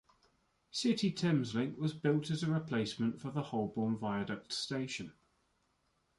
City 0.71 1.11
Thameslink 1.11 1.77
was 1.77 1.93
built 1.93 2.31
as 2.31 2.41
a 2.41 2.49
replacement 2.51 3.21
for 3.21 3.29
the 3.29 3.43
Holborn 3.43 3.99
Viaduct 3.99 4.51
station. 4.51 5.13